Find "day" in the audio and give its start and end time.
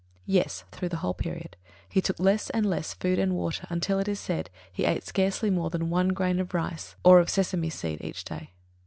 8.23-8.49